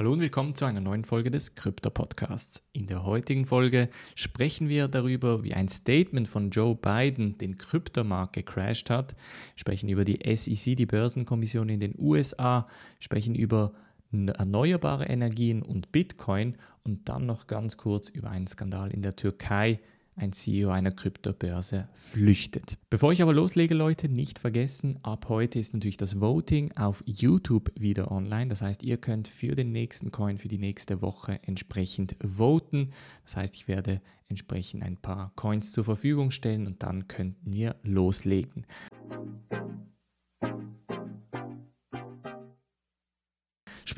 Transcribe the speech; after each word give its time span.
Hallo 0.00 0.14
und 0.14 0.20
willkommen 0.20 0.54
zu 0.54 0.64
einer 0.64 0.80
neuen 0.80 1.04
Folge 1.04 1.30
des 1.30 1.56
Krypto 1.56 1.90
Podcasts. 1.90 2.62
In 2.72 2.86
der 2.86 3.04
heutigen 3.04 3.44
Folge 3.44 3.90
sprechen 4.14 4.70
wir 4.70 4.88
darüber, 4.88 5.44
wie 5.44 5.52
ein 5.52 5.68
Statement 5.68 6.26
von 6.26 6.48
Joe 6.48 6.74
Biden 6.74 7.36
den 7.36 7.58
Kryptomarkt 7.58 8.32
gecrashed 8.32 8.88
hat, 8.88 9.14
sprechen 9.56 9.90
über 9.90 10.06
die 10.06 10.20
SEC, 10.34 10.74
die 10.74 10.86
Börsenkommission 10.86 11.68
in 11.68 11.80
den 11.80 11.94
USA, 11.98 12.66
sprechen 12.98 13.34
über 13.34 13.74
erneuerbare 14.10 15.04
Energien 15.04 15.60
und 15.60 15.92
Bitcoin 15.92 16.56
und 16.82 17.10
dann 17.10 17.26
noch 17.26 17.46
ganz 17.46 17.76
kurz 17.76 18.08
über 18.08 18.30
einen 18.30 18.46
Skandal 18.46 18.92
in 18.92 19.02
der 19.02 19.16
Türkei, 19.16 19.80
ein 20.16 20.32
CEO 20.32 20.70
einer 20.70 20.90
Kryptobörse 20.90 21.88
flüchtet. 21.94 22.76
Bevor 22.90 23.12
ich 23.12 23.22
aber 23.22 23.32
loslege, 23.32 23.74
Leute, 23.74 24.08
nicht 24.08 24.38
vergessen, 24.38 24.98
ab 25.02 25.28
heute 25.28 25.58
ist 25.58 25.72
natürlich 25.72 25.96
das 25.96 26.20
Voting 26.20 26.72
auf 26.76 27.02
YouTube 27.06 27.72
wieder 27.78 28.10
online. 28.10 28.48
Das 28.48 28.62
heißt, 28.62 28.82
ihr 28.82 28.98
könnt 28.98 29.28
für 29.28 29.54
den 29.54 29.72
nächsten 29.72 30.10
Coin 30.10 30.38
für 30.38 30.48
die 30.48 30.58
nächste 30.58 31.02
Woche 31.02 31.40
entsprechend 31.42 32.16
voten. 32.22 32.90
Das 33.24 33.36
heißt, 33.36 33.54
ich 33.54 33.68
werde 33.68 34.00
entsprechend 34.28 34.82
ein 34.82 34.96
paar 34.96 35.32
Coins 35.36 35.72
zur 35.72 35.84
Verfügung 35.84 36.30
stellen 36.30 36.66
und 36.66 36.82
dann 36.82 37.08
könnten 37.08 37.52
wir 37.52 37.76
loslegen. 37.82 38.64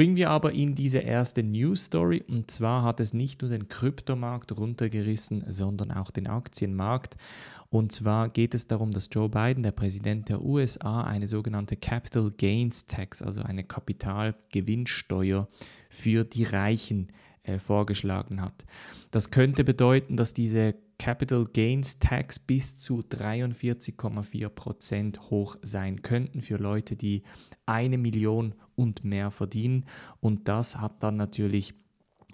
Springen 0.02 0.16
wir 0.16 0.30
aber 0.30 0.50
in 0.50 0.74
diese 0.74 0.98
erste 0.98 1.44
News 1.44 1.84
Story 1.84 2.24
und 2.28 2.50
zwar 2.50 2.82
hat 2.82 2.98
es 2.98 3.14
nicht 3.14 3.40
nur 3.40 3.52
den 3.52 3.68
Kryptomarkt 3.68 4.50
runtergerissen, 4.58 5.44
sondern 5.46 5.92
auch 5.92 6.10
den 6.10 6.26
Aktienmarkt. 6.26 7.16
Und 7.70 7.92
zwar 7.92 8.28
geht 8.28 8.52
es 8.52 8.66
darum, 8.66 8.90
dass 8.90 9.10
Joe 9.12 9.28
Biden, 9.28 9.62
der 9.62 9.70
Präsident 9.70 10.28
der 10.28 10.42
USA, 10.42 11.02
eine 11.02 11.28
sogenannte 11.28 11.76
Capital 11.76 12.32
Gains 12.36 12.86
Tax, 12.86 13.22
also 13.22 13.42
eine 13.42 13.62
Kapitalgewinnsteuer 13.62 15.46
für 15.88 16.24
die 16.24 16.42
Reichen 16.42 17.12
äh, 17.44 17.60
vorgeschlagen 17.60 18.40
hat. 18.40 18.64
Das 19.12 19.30
könnte 19.30 19.62
bedeuten, 19.62 20.16
dass 20.16 20.34
diese 20.34 20.74
Capital 21.02 21.44
Gains 21.52 21.98
Tax 21.98 22.38
bis 22.38 22.76
zu 22.76 23.00
43,4% 23.00 25.30
hoch 25.30 25.56
sein 25.60 26.02
könnten 26.02 26.42
für 26.42 26.58
Leute, 26.58 26.94
die 26.94 27.24
eine 27.66 27.98
Million 27.98 28.54
und 28.76 29.02
mehr 29.02 29.32
verdienen. 29.32 29.86
Und 30.20 30.46
das 30.46 30.76
hat 30.76 31.02
dann 31.02 31.16
natürlich 31.16 31.74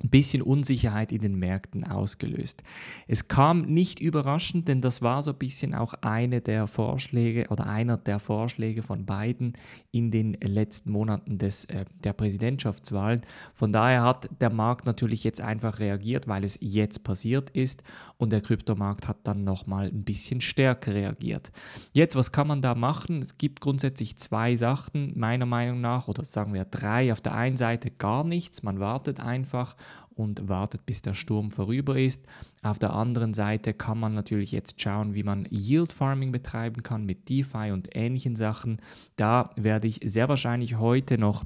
ein 0.02 0.10
bisschen 0.10 0.42
Unsicherheit 0.42 1.12
in 1.12 1.22
den 1.22 1.38
Märkten 1.38 1.84
ausgelöst. 1.84 2.62
Es 3.06 3.28
kam 3.28 3.62
nicht 3.62 4.00
überraschend, 4.00 4.68
denn 4.68 4.80
das 4.80 5.02
war 5.02 5.22
so 5.22 5.32
ein 5.32 5.38
bisschen 5.38 5.74
auch 5.74 5.94
eine 6.02 6.40
der 6.40 6.66
Vorschläge 6.66 7.48
oder 7.48 7.66
einer 7.66 7.96
der 7.96 8.20
Vorschläge 8.20 8.82
von 8.82 9.06
Biden 9.06 9.54
in 9.90 10.10
den 10.10 10.34
letzten 10.34 10.92
Monaten 10.92 11.38
des, 11.38 11.64
äh, 11.66 11.84
der 12.04 12.12
Präsidentschaftswahlen. 12.12 13.22
Von 13.52 13.72
daher 13.72 14.02
hat 14.02 14.28
der 14.40 14.52
Markt 14.52 14.86
natürlich 14.86 15.24
jetzt 15.24 15.40
einfach 15.40 15.78
reagiert, 15.78 16.28
weil 16.28 16.44
es 16.44 16.58
jetzt 16.60 17.04
passiert 17.04 17.50
ist 17.50 17.82
und 18.16 18.32
der 18.32 18.40
Kryptomarkt 18.40 19.08
hat 19.08 19.18
dann 19.24 19.44
nochmal 19.44 19.88
ein 19.88 20.04
bisschen 20.04 20.40
stärker 20.40 20.94
reagiert. 20.94 21.50
Jetzt, 21.92 22.16
was 22.16 22.32
kann 22.32 22.46
man 22.46 22.62
da 22.62 22.74
machen? 22.74 23.20
Es 23.20 23.38
gibt 23.38 23.60
grundsätzlich 23.60 24.16
zwei 24.18 24.56
Sachen, 24.56 25.18
meiner 25.18 25.46
Meinung 25.46 25.80
nach, 25.80 26.08
oder 26.08 26.24
sagen 26.24 26.54
wir 26.54 26.64
drei. 26.64 27.12
Auf 27.12 27.20
der 27.20 27.34
einen 27.34 27.56
Seite 27.56 27.90
gar 27.90 28.24
nichts, 28.24 28.62
man 28.62 28.80
wartet 28.80 29.20
einfach 29.20 29.76
und 30.18 30.48
wartet, 30.48 30.84
bis 30.84 31.00
der 31.00 31.14
Sturm 31.14 31.50
vorüber 31.50 31.98
ist. 31.98 32.26
Auf 32.62 32.78
der 32.78 32.92
anderen 32.92 33.34
Seite 33.34 33.72
kann 33.72 33.98
man 33.98 34.14
natürlich 34.14 34.52
jetzt 34.52 34.80
schauen, 34.80 35.14
wie 35.14 35.22
man 35.22 35.46
Yield 35.50 35.92
Farming 35.92 36.32
betreiben 36.32 36.82
kann 36.82 37.06
mit 37.06 37.28
DeFi 37.28 37.70
und 37.72 37.88
ähnlichen 37.94 38.36
Sachen. 38.36 38.80
Da 39.16 39.50
werde 39.56 39.88
ich 39.88 40.00
sehr 40.04 40.28
wahrscheinlich 40.28 40.76
heute 40.76 41.18
noch 41.18 41.44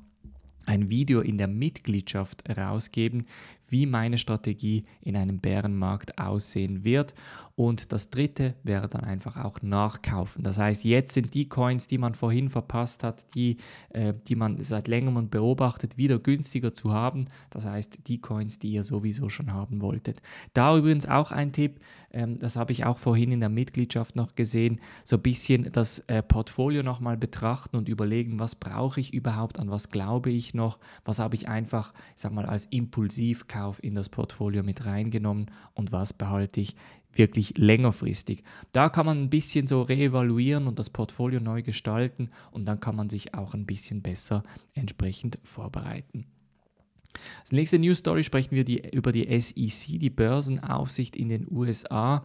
ein 0.66 0.90
Video 0.90 1.20
in 1.20 1.38
der 1.38 1.48
Mitgliedschaft 1.48 2.44
rausgeben, 2.48 3.26
wie 3.72 3.86
meine 3.86 4.18
Strategie 4.18 4.84
in 5.00 5.16
einem 5.16 5.38
Bärenmarkt 5.38 6.18
aussehen 6.18 6.84
wird. 6.84 7.14
Und 7.54 7.92
das 7.92 8.10
dritte 8.10 8.54
wäre 8.62 8.88
dann 8.88 9.04
einfach 9.04 9.36
auch 9.36 9.60
nachkaufen. 9.62 10.42
Das 10.42 10.58
heißt, 10.58 10.84
jetzt 10.84 11.12
sind 11.12 11.34
die 11.34 11.48
Coins, 11.48 11.86
die 11.86 11.98
man 11.98 12.14
vorhin 12.14 12.48
verpasst 12.48 13.02
hat, 13.02 13.26
die, 13.34 13.56
äh, 13.90 14.14
die 14.26 14.36
man 14.36 14.62
seit 14.62 14.88
längerem 14.88 15.28
beobachtet, 15.28 15.96
wieder 15.96 16.18
günstiger 16.18 16.72
zu 16.74 16.92
haben. 16.92 17.26
Das 17.50 17.66
heißt, 17.66 18.06
die 18.06 18.20
Coins, 18.20 18.58
die 18.58 18.72
ihr 18.72 18.84
sowieso 18.84 19.28
schon 19.28 19.52
haben 19.52 19.80
wolltet. 19.80 20.22
Da 20.54 20.76
übrigens 20.76 21.06
auch 21.06 21.30
ein 21.30 21.52
Tipp, 21.52 21.80
ähm, 22.12 22.38
das 22.38 22.56
habe 22.56 22.72
ich 22.72 22.84
auch 22.84 22.98
vorhin 22.98 23.32
in 23.32 23.40
der 23.40 23.48
Mitgliedschaft 23.48 24.16
noch 24.16 24.34
gesehen, 24.34 24.80
so 25.04 25.16
ein 25.16 25.22
bisschen 25.22 25.68
das 25.72 26.00
äh, 26.00 26.22
Portfolio 26.22 26.82
nochmal 26.82 27.16
betrachten 27.16 27.76
und 27.76 27.88
überlegen, 27.88 28.38
was 28.38 28.54
brauche 28.54 29.00
ich 29.00 29.14
überhaupt, 29.14 29.58
an 29.58 29.70
was 29.70 29.90
glaube 29.90 30.30
ich 30.30 30.54
noch, 30.54 30.78
was 31.04 31.18
habe 31.18 31.34
ich 31.34 31.48
einfach, 31.48 31.92
ich 32.14 32.22
sag 32.22 32.32
mal, 32.32 32.46
als 32.46 32.66
Impulsivkauf 32.66 33.61
Verkauf 33.62 33.82
in 33.82 33.94
das 33.94 34.08
Portfolio 34.08 34.62
mit 34.64 34.86
reingenommen 34.86 35.46
und 35.74 35.92
was 35.92 36.12
behalte 36.12 36.60
ich 36.60 36.74
wirklich 37.14 37.56
längerfristig. 37.56 38.42
Da 38.72 38.88
kann 38.88 39.06
man 39.06 39.22
ein 39.22 39.30
bisschen 39.30 39.68
so 39.68 39.82
reevaluieren 39.82 40.66
und 40.66 40.78
das 40.78 40.90
Portfolio 40.90 41.38
neu 41.38 41.62
gestalten 41.62 42.30
und 42.50 42.64
dann 42.64 42.80
kann 42.80 42.96
man 42.96 43.08
sich 43.08 43.34
auch 43.34 43.54
ein 43.54 43.66
bisschen 43.66 44.02
besser 44.02 44.42
entsprechend 44.74 45.38
vorbereiten. 45.44 46.26
Als 47.40 47.52
nächste 47.52 47.78
News 47.78 47.98
Story 47.98 48.24
sprechen 48.24 48.56
wir 48.56 48.64
die, 48.64 48.82
über 48.90 49.12
die 49.12 49.28
SEC, 49.38 50.00
die 50.00 50.10
Börsenaufsicht 50.10 51.14
in 51.14 51.28
den 51.28 51.46
USA 51.50 52.24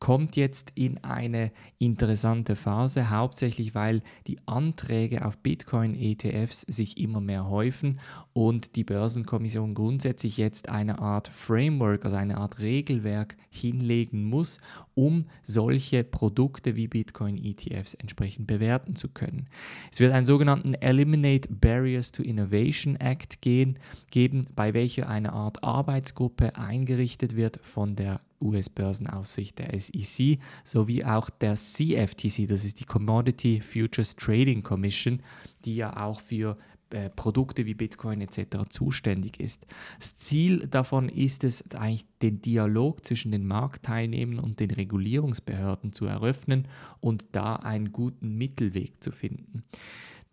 kommt 0.00 0.36
jetzt 0.36 0.72
in 0.74 1.02
eine 1.02 1.50
interessante 1.78 2.56
Phase, 2.56 3.10
hauptsächlich 3.10 3.74
weil 3.74 4.02
die 4.26 4.38
Anträge 4.46 5.24
auf 5.24 5.38
Bitcoin-ETFs 5.38 6.62
sich 6.62 6.98
immer 6.98 7.20
mehr 7.20 7.48
häufen 7.48 7.98
und 8.32 8.76
die 8.76 8.84
Börsenkommission 8.84 9.74
grundsätzlich 9.74 10.36
jetzt 10.36 10.68
eine 10.68 11.00
Art 11.00 11.28
Framework, 11.28 12.04
also 12.04 12.16
eine 12.16 12.38
Art 12.38 12.60
Regelwerk 12.60 13.36
hinlegen 13.50 14.24
muss, 14.24 14.60
um 14.94 15.26
solche 15.42 16.04
Produkte 16.04 16.76
wie 16.76 16.86
Bitcoin-ETFs 16.86 17.94
entsprechend 17.94 18.46
bewerten 18.46 18.94
zu 18.94 19.08
können. 19.08 19.46
Es 19.90 19.98
wird 20.00 20.12
einen 20.12 20.26
sogenannten 20.26 20.74
Eliminate 20.74 21.48
Barriers 21.52 22.12
to 22.12 22.22
Innovation 22.22 22.96
Act 22.96 23.42
gehen, 23.42 23.78
geben, 24.10 24.42
bei 24.54 24.74
welcher 24.74 25.08
eine 25.08 25.32
Art 25.32 25.64
Arbeitsgruppe 25.64 26.56
eingerichtet 26.56 27.34
wird 27.34 27.60
von 27.62 27.96
der 27.96 28.20
US-Börsenaufsicht 28.40 29.58
der 29.58 29.78
SEC 29.78 30.38
sowie 30.64 31.04
auch 31.04 31.30
der 31.30 31.54
CFTC, 31.54 32.46
das 32.48 32.64
ist 32.64 32.80
die 32.80 32.84
Commodity 32.84 33.60
Futures 33.60 34.16
Trading 34.16 34.62
Commission, 34.62 35.22
die 35.64 35.76
ja 35.76 35.96
auch 36.04 36.20
für 36.20 36.56
äh, 36.90 37.10
Produkte 37.10 37.66
wie 37.66 37.74
Bitcoin 37.74 38.22
etc. 38.22 38.66
zuständig 38.70 39.40
ist. 39.40 39.66
Das 39.98 40.16
Ziel 40.16 40.66
davon 40.68 41.10
ist 41.10 41.44
es 41.44 41.62
eigentlich, 41.72 42.06
den 42.22 42.40
Dialog 42.40 43.04
zwischen 43.04 43.30
den 43.30 43.46
Marktteilnehmern 43.46 44.38
und 44.38 44.58
den 44.60 44.70
Regulierungsbehörden 44.70 45.92
zu 45.92 46.06
eröffnen 46.06 46.66
und 47.00 47.26
da 47.32 47.56
einen 47.56 47.92
guten 47.92 48.38
Mittelweg 48.38 49.04
zu 49.04 49.12
finden. 49.12 49.64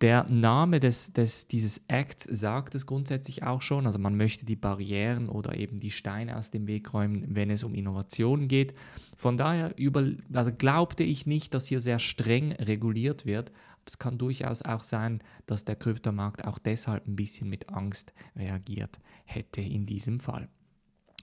Der 0.02 0.26
Name 0.26 0.82
des, 0.82 1.14
des, 1.14 1.48
dieses 1.48 1.82
Acts 1.88 2.26
sagt 2.26 2.76
es 2.76 2.86
grundsätzlich 2.86 3.44
auch 3.44 3.62
schon. 3.62 3.86
Also 3.86 3.98
man 3.98 4.18
möchte 4.18 4.46
die 4.46 4.58
Barrieren 4.58 5.30
oder 5.30 5.56
eben 5.56 5.80
die 5.80 5.92
Steine 5.92 6.36
aus 6.36 6.52
dem 6.52 6.68
Weg 6.68 6.94
räumen, 6.94 7.24
wenn 7.30 7.50
es 7.50 7.64
um 7.64 7.74
Innovationen 7.74 8.50
geht. 8.50 8.74
Von 9.16 9.38
daher 9.38 9.78
über, 9.78 10.06
also 10.34 10.52
glaubte 10.52 11.04
ich 11.04 11.26
nicht, 11.26 11.54
dass 11.54 11.68
hier 11.68 11.80
sehr 11.80 12.00
streng 12.00 12.52
reguliert 12.54 13.26
wird. 13.26 13.54
Es 13.86 13.98
kann 13.98 14.18
durchaus 14.18 14.64
auch 14.64 14.84
sein, 14.84 15.22
dass 15.46 15.64
der 15.64 15.78
Kryptomarkt 15.78 16.44
auch 16.44 16.58
deshalb 16.58 17.08
ein 17.08 17.16
bisschen 17.16 17.50
mit 17.50 17.70
Angst 17.70 18.14
reagiert 18.36 19.00
hätte 19.24 19.62
in 19.62 19.86
diesem 19.86 20.20
Fall. 20.20 20.50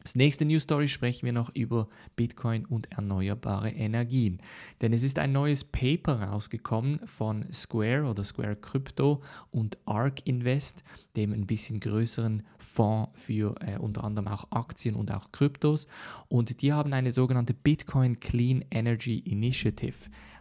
Als 0.03 0.17
nächste 0.17 0.45
News 0.45 0.65
Story 0.65 0.89
sprechen 0.89 1.27
wir 1.27 1.33
noch 1.33 1.55
über 1.55 1.89
Bitcoin 2.17 2.65
und 2.65 2.91
erneuerbare 2.91 3.71
Energien. 3.71 4.41
Denn 4.81 4.93
es 4.93 5.05
ist 5.05 5.19
ein 5.19 5.33
neues 5.33 5.63
Paper 5.63 6.23
rausgekommen 6.23 7.07
von 7.07 7.51
Square 7.53 8.05
oder 8.05 8.25
Square 8.25 8.57
Crypto 8.57 9.23
und 9.53 9.79
ARK 9.87 10.27
Invest, 10.27 10.83
dem 11.17 11.33
ein 11.33 11.47
bisschen 11.47 11.81
größeren 11.81 12.43
Fonds 12.59 13.11
für 13.15 13.55
äh, 13.61 13.79
unter 13.79 14.05
anderem 14.05 14.29
auch 14.29 14.51
Aktien 14.51 14.95
und 14.95 15.13
auch 15.13 15.33
Kryptos. 15.33 15.87
Und 16.29 16.63
die 16.63 16.73
haben 16.73 16.93
eine 16.93 17.13
sogenannte 17.13 17.55
Bitcoin 17.55 18.21
Clean 18.21 18.65
Energy 18.71 19.19
Initiative 19.19 19.95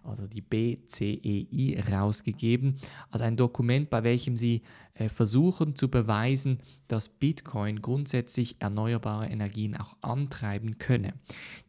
also 0.03 0.27
die 0.27 0.41
BCEI, 0.41 1.83
rausgegeben, 1.91 2.77
als 3.09 3.21
ein 3.21 3.37
Dokument, 3.37 3.89
bei 3.89 4.03
welchem 4.03 4.35
sie 4.35 4.61
äh, 4.95 5.09
versuchen 5.09 5.75
zu 5.75 5.89
beweisen, 5.89 6.59
dass 6.87 7.09
Bitcoin 7.09 7.81
grundsätzlich 7.81 8.55
erneuerbare 8.59 9.27
Energien 9.27 9.75
auch 9.75 9.95
antreiben 10.01 10.79
könne. 10.79 11.13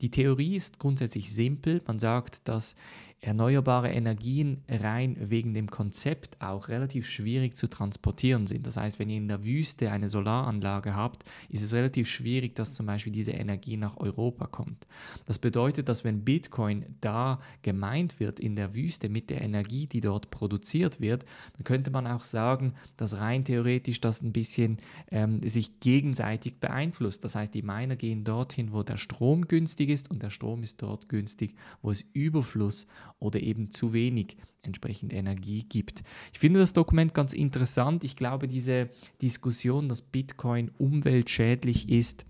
Die 0.00 0.10
Theorie 0.10 0.56
ist 0.56 0.78
grundsätzlich 0.78 1.32
simpel. 1.32 1.82
Man 1.86 1.98
sagt, 1.98 2.48
dass 2.48 2.74
erneuerbare 3.22 3.90
Energien 3.90 4.64
rein 4.68 5.16
wegen 5.20 5.54
dem 5.54 5.70
Konzept 5.70 6.42
auch 6.42 6.68
relativ 6.68 7.06
schwierig 7.06 7.54
zu 7.54 7.68
transportieren 7.68 8.48
sind. 8.48 8.66
Das 8.66 8.76
heißt, 8.76 8.98
wenn 8.98 9.08
ihr 9.10 9.16
in 9.16 9.28
der 9.28 9.44
Wüste 9.44 9.92
eine 9.92 10.08
Solaranlage 10.08 10.96
habt, 10.96 11.24
ist 11.48 11.62
es 11.62 11.72
relativ 11.72 12.08
schwierig, 12.08 12.56
dass 12.56 12.74
zum 12.74 12.86
Beispiel 12.86 13.12
diese 13.12 13.30
Energie 13.30 13.76
nach 13.76 13.96
Europa 13.96 14.48
kommt. 14.48 14.88
Das 15.24 15.38
bedeutet, 15.38 15.88
dass 15.88 16.02
wenn 16.02 16.24
Bitcoin 16.24 16.84
da 17.00 17.40
gemeint 17.62 18.18
wird 18.18 18.40
in 18.40 18.56
der 18.56 18.74
Wüste 18.74 19.08
mit 19.08 19.30
der 19.30 19.40
Energie, 19.40 19.86
die 19.86 20.00
dort 20.00 20.30
produziert 20.32 21.00
wird, 21.00 21.24
dann 21.56 21.62
könnte 21.62 21.92
man 21.92 22.08
auch 22.08 22.24
sagen, 22.24 22.74
dass 22.96 23.18
rein 23.18 23.44
theoretisch 23.44 24.00
das 24.00 24.20
ein 24.22 24.32
bisschen 24.32 24.78
ähm, 25.12 25.48
sich 25.48 25.78
gegenseitig 25.78 26.58
beeinflusst. 26.58 27.22
Das 27.22 27.36
heißt, 27.36 27.54
die 27.54 27.62
Miner 27.62 27.94
gehen 27.94 28.24
dorthin, 28.24 28.72
wo 28.72 28.82
der 28.82 28.96
Strom 28.96 29.46
günstig 29.46 29.90
ist 29.90 30.10
und 30.10 30.24
der 30.24 30.30
Strom 30.30 30.64
ist 30.64 30.82
dort 30.82 31.08
günstig, 31.08 31.54
wo 31.82 31.92
es 31.92 32.02
Überfluss 32.12 32.88
oder 33.22 33.40
eben 33.40 33.70
zu 33.70 33.92
wenig 33.92 34.36
entsprechend 34.62 35.12
Energie 35.12 35.64
gibt. 35.68 36.02
Ich 36.32 36.38
finde 36.38 36.60
das 36.60 36.72
Dokument 36.72 37.14
ganz 37.14 37.32
interessant. 37.32 38.04
Ich 38.04 38.16
glaube, 38.16 38.46
diese 38.48 38.90
Diskussion, 39.20 39.88
dass 39.88 40.02
Bitcoin 40.02 40.70
umweltschädlich 40.78 41.88
ist, 41.88 42.24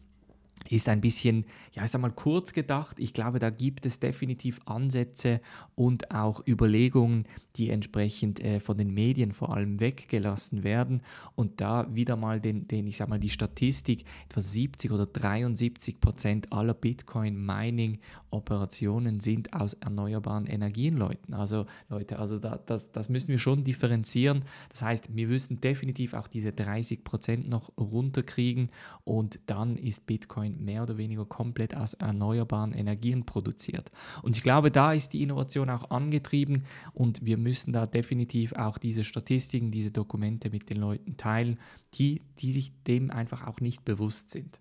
ist 0.68 0.88
ein 0.88 1.00
bisschen, 1.00 1.44
ja, 1.72 1.84
ich 1.84 1.90
sag 1.90 2.00
mal, 2.00 2.10
kurz 2.10 2.52
gedacht. 2.52 2.98
Ich 2.98 3.12
glaube, 3.12 3.38
da 3.38 3.50
gibt 3.50 3.86
es 3.86 4.00
definitiv 4.00 4.60
Ansätze 4.64 5.40
und 5.74 6.10
auch 6.10 6.42
Überlegungen, 6.46 7.24
die 7.56 7.70
entsprechend 7.70 8.40
äh, 8.40 8.60
von 8.60 8.78
den 8.78 8.94
Medien 8.94 9.32
vor 9.32 9.52
allem 9.54 9.80
weggelassen 9.80 10.62
werden. 10.64 11.02
Und 11.34 11.60
da 11.60 11.94
wieder 11.94 12.16
mal 12.16 12.40
den, 12.40 12.66
den, 12.68 12.86
ich 12.86 12.96
sag 12.96 13.08
mal, 13.08 13.18
die 13.18 13.30
Statistik, 13.30 14.04
etwa 14.28 14.40
70 14.40 14.92
oder 14.92 15.06
73 15.06 16.00
Prozent 16.00 16.52
aller 16.52 16.74
Bitcoin-Mining-Operationen 16.74 19.18
sind 19.20 19.52
aus 19.52 19.74
erneuerbaren 19.74 20.46
Energien, 20.46 20.96
Leuten. 20.96 21.34
Also 21.34 21.66
Leute, 21.88 22.18
also 22.18 22.38
da, 22.38 22.58
das, 22.64 22.92
das 22.92 23.08
müssen 23.08 23.28
wir 23.28 23.38
schon 23.38 23.64
differenzieren. 23.64 24.44
Das 24.70 24.82
heißt, 24.82 25.08
wir 25.14 25.26
müssen 25.26 25.60
definitiv 25.60 26.14
auch 26.14 26.28
diese 26.28 26.52
30 26.52 27.02
Prozent 27.04 27.48
noch 27.48 27.76
runterkriegen 27.76 28.70
und 29.04 29.40
dann 29.46 29.76
ist 29.76 30.06
Bitcoin 30.06 30.51
mehr 30.60 30.82
oder 30.82 30.98
weniger 30.98 31.24
komplett 31.24 31.76
aus 31.76 31.94
erneuerbaren 31.94 32.72
Energien 32.72 33.24
produziert. 33.24 33.90
Und 34.22 34.36
ich 34.36 34.42
glaube, 34.42 34.70
da 34.70 34.92
ist 34.92 35.12
die 35.12 35.22
Innovation 35.22 35.70
auch 35.70 35.90
angetrieben 35.90 36.64
und 36.92 37.24
wir 37.24 37.38
müssen 37.38 37.72
da 37.72 37.86
definitiv 37.86 38.52
auch 38.54 38.78
diese 38.78 39.04
Statistiken, 39.04 39.70
diese 39.70 39.90
Dokumente 39.90 40.50
mit 40.50 40.70
den 40.70 40.78
Leuten 40.78 41.16
teilen, 41.16 41.58
die, 41.94 42.22
die 42.38 42.52
sich 42.52 42.72
dem 42.84 43.10
einfach 43.10 43.46
auch 43.46 43.60
nicht 43.60 43.84
bewusst 43.84 44.30
sind. 44.30 44.60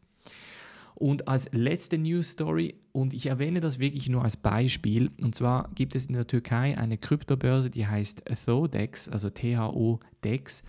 Und 0.96 1.28
als 1.28 1.50
letzte 1.52 1.98
News 1.98 2.30
Story, 2.30 2.76
und 2.92 3.16
ich 3.16 3.26
erwähne 3.26 3.60
das 3.60 3.80
wirklich 3.80 4.08
nur 4.08 4.24
als 4.24 4.38
Beispiel, 4.38 5.10
und 5.20 5.34
zwar 5.34 5.72
gibt 5.74 5.96
es 5.96 6.06
in 6.06 6.14
der 6.14 6.28
Türkei 6.28 6.78
eine 6.78 7.00
Kryptobörse, 7.00 7.72
die 7.72 7.88
heißt 7.88 8.24
Thodex, 8.46 9.10
also 9.10 9.32
T-H-O-Dex, 9.32 10.64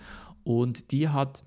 und 0.44 0.90
die 0.90 1.10
hat 1.10 1.44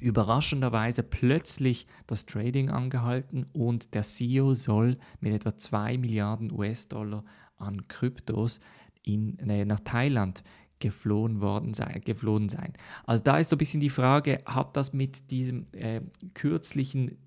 überraschenderweise 0.00 1.02
plötzlich 1.02 1.86
das 2.06 2.26
Trading 2.26 2.70
angehalten 2.70 3.46
und 3.52 3.94
der 3.94 4.02
CEO 4.02 4.54
soll 4.54 4.98
mit 5.20 5.32
etwa 5.32 5.56
2 5.56 5.98
Milliarden 5.98 6.52
US-Dollar 6.52 7.24
an 7.56 7.88
Kryptos 7.88 8.60
in, 9.02 9.38
äh, 9.38 9.64
nach 9.64 9.80
Thailand 9.80 10.44
geflohen 10.78 11.40
worden 11.40 11.74
sein, 11.74 12.00
geflohen 12.04 12.48
sein. 12.48 12.72
Also 13.04 13.22
da 13.22 13.38
ist 13.38 13.50
so 13.50 13.56
ein 13.56 13.58
bisschen 13.58 13.80
die 13.80 13.90
Frage, 13.90 14.42
hat 14.46 14.76
das 14.76 14.92
mit 14.92 15.30
diesem 15.30 15.66
äh, 15.72 16.00
kürzlichen 16.34 17.18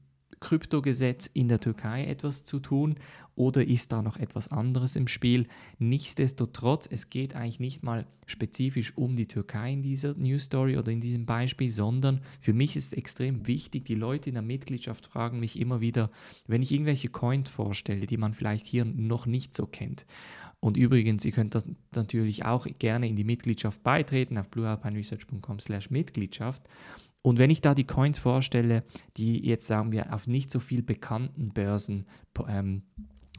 Kryptogesetz 0.46 1.26
in 1.34 1.48
der 1.48 1.60
Türkei 1.60 2.06
etwas 2.06 2.44
zu 2.44 2.60
tun 2.60 2.98
oder 3.36 3.66
ist 3.66 3.92
da 3.92 4.04
noch 4.04 4.18
etwas 4.18 4.48
anderes 4.48 4.96
im 4.96 5.08
Spiel? 5.08 5.48
Nichtsdestotrotz, 5.80 6.88
es 6.88 7.10
geht 7.10 7.36
eigentlich 7.36 7.60
nicht 7.60 7.82
mal 7.82 8.06
spezifisch 8.28 8.96
um 8.96 9.16
die 9.16 9.26
Türkei 9.26 9.74
in 9.74 9.82
dieser 9.82 10.14
News 10.14 10.44
Story 10.44 10.78
oder 10.78 10.92
in 10.92 11.02
diesem 11.02 11.26
Beispiel, 11.26 11.72
sondern 11.72 12.22
für 12.40 12.54
mich 12.54 12.76
ist 12.76 12.94
extrem 12.94 13.48
wichtig, 13.48 13.86
die 13.86 13.96
Leute 13.96 14.30
in 14.30 14.36
der 14.36 14.44
Mitgliedschaft 14.44 15.08
fragen 15.08 15.40
mich 15.40 15.60
immer 15.60 15.82
wieder, 15.82 16.12
wenn 16.46 16.62
ich 16.62 16.72
irgendwelche 16.72 17.10
Coins 17.10 17.50
vorstelle, 17.50 18.06
die 18.06 18.18
man 18.18 18.36
vielleicht 18.36 18.68
hier 18.68 18.86
noch 18.86 19.26
nicht 19.26 19.56
so 19.56 19.66
kennt. 19.66 20.06
Und 20.60 20.78
übrigens, 20.78 21.26
ihr 21.26 21.32
könnt 21.32 21.56
das 21.56 21.66
natürlich 21.96 22.46
auch 22.46 22.68
gerne 22.78 23.08
in 23.08 23.16
die 23.16 23.24
Mitgliedschaft 23.24 23.82
beitreten 23.82 24.38
auf 24.38 24.50
bluealpineresearch.com 24.50 25.60
slash 25.60 25.90
Mitgliedschaft. 25.90 26.62
Und 27.26 27.40
wenn 27.40 27.50
ich 27.50 27.60
da 27.60 27.74
die 27.74 27.88
Coins 27.88 28.20
vorstelle, 28.20 28.84
die 29.18 29.44
jetzt 29.44 29.66
sagen 29.66 29.92
wir 29.92 30.14
auf 30.14 30.28
nicht 30.28 30.52
so 30.52 30.60
viel 30.60 30.84
bekannten 30.84 31.50
Börsen 31.50 32.06
ähm, 32.48 32.84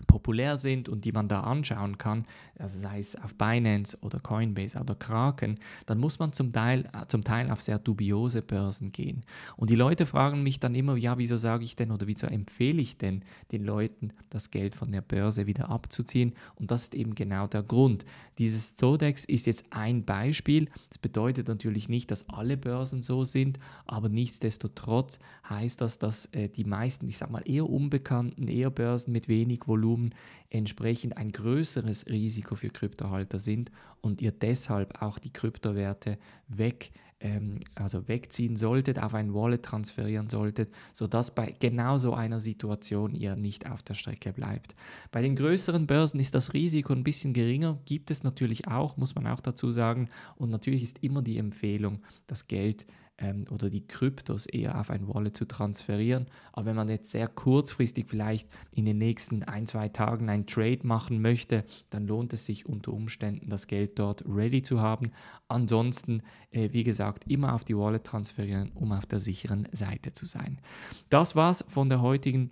populär 0.06 0.56
sind 0.56 0.88
und 0.88 1.04
die 1.04 1.12
man 1.12 1.28
da 1.28 1.40
anschauen 1.40 1.98
kann, 1.98 2.24
also 2.58 2.80
sei 2.80 2.98
es 2.98 3.16
auf 3.16 3.34
Binance 3.34 3.96
oder 4.02 4.20
Coinbase 4.20 4.78
oder 4.78 4.94
Kraken, 4.94 5.58
dann 5.86 5.98
muss 5.98 6.18
man 6.18 6.32
zum 6.32 6.52
Teil, 6.52 6.84
äh, 6.92 7.06
zum 7.06 7.24
Teil 7.24 7.50
auf 7.50 7.60
sehr 7.60 7.78
dubiose 7.78 8.42
Börsen 8.42 8.92
gehen. 8.92 9.22
Und 9.56 9.70
die 9.70 9.74
Leute 9.74 10.06
fragen 10.06 10.42
mich 10.42 10.60
dann 10.60 10.74
immer, 10.74 10.96
ja, 10.96 11.18
wieso 11.18 11.36
sage 11.36 11.64
ich 11.64 11.76
denn 11.76 11.90
oder 11.90 12.06
wieso 12.06 12.26
empfehle 12.26 12.80
ich 12.80 12.98
denn 12.98 13.22
den 13.52 13.64
Leuten, 13.64 14.12
das 14.30 14.50
Geld 14.50 14.74
von 14.74 14.92
der 14.92 15.00
Börse 15.00 15.46
wieder 15.46 15.70
abzuziehen? 15.70 16.34
Und 16.56 16.70
das 16.70 16.84
ist 16.84 16.94
eben 16.94 17.14
genau 17.14 17.46
der 17.46 17.62
Grund. 17.62 18.04
Dieses 18.38 18.76
Thodex 18.76 19.24
ist 19.24 19.46
jetzt 19.46 19.64
ein 19.70 20.04
Beispiel. 20.04 20.68
Das 20.90 20.98
bedeutet 20.98 21.48
natürlich 21.48 21.88
nicht, 21.88 22.10
dass 22.10 22.28
alle 22.28 22.56
Börsen 22.56 23.02
so 23.02 23.24
sind, 23.24 23.58
aber 23.86 24.08
nichtsdestotrotz 24.08 25.18
heißt 25.48 25.80
das, 25.80 25.98
dass 25.98 26.26
äh, 26.26 26.48
die 26.48 26.64
meisten, 26.64 27.08
ich 27.08 27.18
sage 27.18 27.32
mal, 27.32 27.42
eher 27.44 27.68
unbekannten, 27.68 28.48
eher 28.48 28.70
Börsen 28.70 29.12
mit 29.12 29.28
wenig 29.28 29.66
Volumen, 29.66 29.85
Volumen 29.86 30.14
entsprechend 30.50 31.16
ein 31.16 31.32
größeres 31.32 32.06
Risiko 32.06 32.56
für 32.56 32.70
Kryptohalter 32.70 33.38
sind 33.38 33.70
und 34.00 34.20
ihr 34.20 34.32
deshalb 34.32 35.00
auch 35.02 35.18
die 35.18 35.32
Kryptowerte 35.32 36.18
weg 36.48 36.92
ähm, 37.20 37.60
also 37.74 38.08
wegziehen 38.08 38.56
solltet, 38.56 39.02
auf 39.02 39.14
ein 39.14 39.32
Wallet 39.32 39.62
transferieren 39.62 40.28
solltet, 40.28 40.70
sodass 40.92 41.34
bei 41.34 41.54
genau 41.58 41.98
so 41.98 42.12
einer 42.12 42.40
Situation 42.40 43.14
ihr 43.14 43.36
nicht 43.36 43.70
auf 43.70 43.82
der 43.82 43.94
Strecke 43.94 44.32
bleibt. 44.32 44.74
Bei 45.12 45.22
den 45.22 45.34
größeren 45.34 45.86
Börsen 45.86 46.20
ist 46.20 46.34
das 46.34 46.52
Risiko 46.52 46.92
ein 46.92 47.04
bisschen 47.04 47.32
geringer, 47.32 47.78
gibt 47.86 48.10
es 48.10 48.22
natürlich 48.22 48.68
auch, 48.68 48.98
muss 48.98 49.14
man 49.14 49.26
auch 49.26 49.40
dazu 49.40 49.70
sagen. 49.70 50.10
Und 50.36 50.50
natürlich 50.50 50.82
ist 50.82 51.02
immer 51.02 51.22
die 51.22 51.38
Empfehlung, 51.38 52.00
das 52.26 52.48
Geld 52.48 52.86
ähm, 53.18 53.46
oder 53.50 53.70
die 53.70 53.86
Kryptos 53.86 54.46
eher 54.46 54.78
auf 54.78 54.90
ein 54.90 55.08
Wallet 55.08 55.36
zu 55.36 55.46
transferieren. 55.46 56.26
Aber 56.52 56.66
wenn 56.66 56.76
man 56.76 56.88
jetzt 56.88 57.10
sehr 57.10 57.28
kurzfristig 57.28 58.06
vielleicht 58.08 58.48
in 58.74 58.84
den 58.84 58.98
nächsten 58.98 59.42
ein, 59.42 59.66
zwei 59.66 59.88
Tagen 59.88 60.28
ein 60.28 60.46
Trade 60.46 60.80
machen 60.82 61.20
möchte, 61.20 61.64
dann 61.90 62.06
lohnt 62.06 62.32
es 62.32 62.46
sich 62.46 62.66
unter 62.66 62.92
Umständen, 62.92 63.48
das 63.48 63.66
Geld 63.66 63.98
dort 63.98 64.24
ready 64.26 64.62
zu 64.62 64.80
haben. 64.80 65.12
Ansonsten, 65.48 66.22
äh, 66.50 66.72
wie 66.72 66.84
gesagt, 66.84 67.30
immer 67.30 67.54
auf 67.54 67.64
die 67.64 67.76
Wallet 67.76 68.04
transferieren, 68.04 68.72
um 68.74 68.92
auf 68.92 69.06
der 69.06 69.18
sicheren 69.18 69.68
Seite 69.72 70.12
zu 70.12 70.26
sein. 70.26 70.60
Das 71.08 71.36
war's 71.36 71.64
von 71.68 71.88
der 71.88 72.02
heutigen 72.02 72.50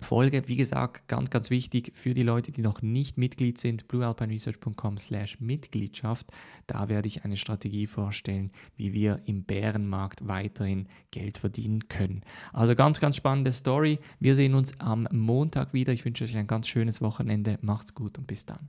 Folge, 0.00 0.42
wie 0.46 0.56
gesagt, 0.56 1.08
ganz, 1.08 1.30
ganz 1.30 1.50
wichtig 1.50 1.92
für 1.94 2.14
die 2.14 2.22
Leute, 2.22 2.52
die 2.52 2.60
noch 2.60 2.82
nicht 2.82 3.18
Mitglied 3.18 3.58
sind, 3.58 3.88
bluealpineresearch.com 3.88 4.98
slash 4.98 5.40
Mitgliedschaft. 5.40 6.26
Da 6.66 6.88
werde 6.88 7.08
ich 7.08 7.24
eine 7.24 7.36
Strategie 7.36 7.86
vorstellen, 7.86 8.50
wie 8.76 8.92
wir 8.92 9.20
im 9.24 9.44
Bärenmarkt 9.44 10.26
weiterhin 10.26 10.88
Geld 11.10 11.38
verdienen 11.38 11.88
können. 11.88 12.22
Also 12.52 12.74
ganz, 12.74 13.00
ganz 13.00 13.16
spannende 13.16 13.52
Story. 13.52 13.98
Wir 14.20 14.34
sehen 14.34 14.54
uns 14.54 14.78
am 14.80 15.08
Montag 15.10 15.72
wieder. 15.72 15.92
Ich 15.92 16.04
wünsche 16.04 16.24
euch 16.24 16.36
ein 16.36 16.46
ganz 16.46 16.68
schönes 16.68 17.00
Wochenende. 17.00 17.58
Macht's 17.62 17.94
gut 17.94 18.18
und 18.18 18.26
bis 18.26 18.46
dann. 18.46 18.68